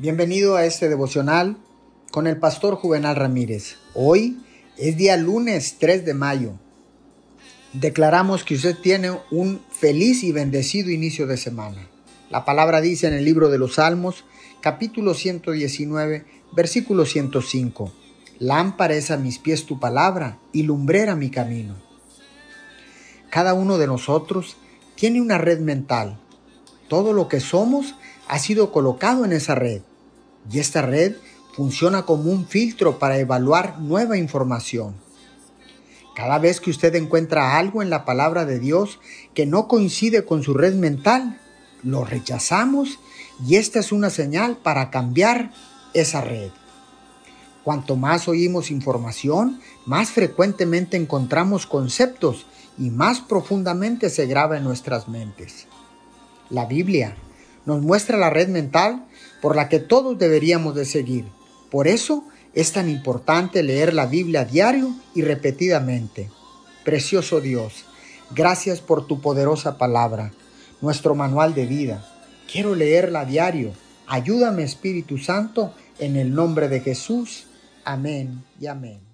Bienvenido 0.00 0.56
a 0.56 0.64
este 0.64 0.88
devocional 0.88 1.58
con 2.10 2.26
el 2.26 2.38
pastor 2.38 2.76
Juvenal 2.76 3.16
Ramírez. 3.16 3.76
Hoy 3.92 4.38
es 4.78 4.96
día 4.96 5.14
lunes 5.18 5.76
3 5.78 6.06
de 6.06 6.14
mayo. 6.14 6.52
Declaramos 7.74 8.42
que 8.42 8.54
usted 8.54 8.78
tiene 8.78 9.10
un 9.30 9.60
feliz 9.70 10.24
y 10.24 10.32
bendecido 10.32 10.90
inicio 10.90 11.26
de 11.26 11.36
semana. 11.36 11.86
La 12.30 12.46
palabra 12.46 12.80
dice 12.80 13.08
en 13.08 13.12
el 13.12 13.26
libro 13.26 13.50
de 13.50 13.58
los 13.58 13.74
Salmos, 13.74 14.24
capítulo 14.62 15.12
119, 15.12 16.24
versículo 16.52 17.04
105. 17.04 17.92
Lámpara 18.38 18.94
es 18.94 19.10
a 19.10 19.18
mis 19.18 19.38
pies 19.38 19.66
tu 19.66 19.78
palabra 19.80 20.38
y 20.50 20.62
lumbrera 20.62 21.14
mi 21.14 21.28
camino. 21.28 21.74
Cada 23.28 23.52
uno 23.52 23.76
de 23.76 23.86
nosotros 23.86 24.56
tiene 24.94 25.20
una 25.20 25.36
red 25.36 25.60
mental. 25.60 26.18
Todo 26.88 27.12
lo 27.12 27.28
que 27.28 27.40
somos 27.40 27.96
ha 28.28 28.38
sido 28.38 28.72
colocado 28.72 29.26
en 29.26 29.32
esa 29.32 29.54
red 29.54 29.82
y 30.50 30.58
esta 30.58 30.82
red 30.82 31.16
funciona 31.54 32.02
como 32.02 32.30
un 32.30 32.46
filtro 32.46 32.98
para 32.98 33.18
evaluar 33.18 33.78
nueva 33.80 34.16
información. 34.16 34.94
Cada 36.14 36.38
vez 36.38 36.60
que 36.60 36.70
usted 36.70 36.94
encuentra 36.94 37.56
algo 37.56 37.82
en 37.82 37.90
la 37.90 38.04
palabra 38.04 38.44
de 38.44 38.58
Dios 38.58 38.98
que 39.34 39.46
no 39.46 39.68
coincide 39.68 40.24
con 40.24 40.42
su 40.42 40.54
red 40.54 40.74
mental, 40.74 41.40
lo 41.82 42.04
rechazamos 42.04 42.98
y 43.46 43.56
esta 43.56 43.78
es 43.78 43.92
una 43.92 44.10
señal 44.10 44.56
para 44.56 44.90
cambiar 44.90 45.52
esa 45.94 46.20
red. 46.20 46.50
Cuanto 47.64 47.96
más 47.96 48.28
oímos 48.28 48.70
información, 48.70 49.60
más 49.86 50.10
frecuentemente 50.10 50.96
encontramos 50.96 51.66
conceptos 51.66 52.46
y 52.78 52.90
más 52.90 53.20
profundamente 53.20 54.08
se 54.10 54.26
graba 54.26 54.56
en 54.56 54.64
nuestras 54.64 55.08
mentes. 55.08 55.66
La 56.48 56.64
Biblia 56.66 57.16
nos 57.70 57.82
muestra 57.82 58.18
la 58.18 58.30
red 58.30 58.48
mental 58.48 59.06
por 59.40 59.54
la 59.54 59.68
que 59.68 59.78
todos 59.78 60.18
deberíamos 60.18 60.74
de 60.74 60.84
seguir. 60.84 61.24
Por 61.70 61.86
eso 61.86 62.24
es 62.52 62.72
tan 62.72 62.90
importante 62.90 63.62
leer 63.62 63.94
la 63.94 64.06
Biblia 64.06 64.44
diario 64.44 64.92
y 65.14 65.22
repetidamente. 65.22 66.28
Precioso 66.84 67.40
Dios, 67.40 67.84
gracias 68.34 68.80
por 68.80 69.06
tu 69.06 69.20
poderosa 69.20 69.78
palabra, 69.78 70.32
nuestro 70.80 71.14
manual 71.14 71.54
de 71.54 71.66
vida. 71.66 72.04
Quiero 72.50 72.74
leerla 72.74 73.24
diario. 73.24 73.70
Ayúdame 74.08 74.64
Espíritu 74.64 75.18
Santo 75.18 75.72
en 76.00 76.16
el 76.16 76.34
nombre 76.34 76.68
de 76.68 76.80
Jesús. 76.80 77.46
Amén 77.84 78.42
y 78.58 78.66
amén. 78.66 79.09